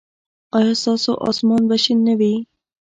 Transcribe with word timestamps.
ایا 0.57 0.73
ستاسو 0.81 1.11
اسمان 1.29 1.61
به 1.69 1.75
شین 1.83 1.99
نه 2.07 2.13
وي؟ 2.19 2.33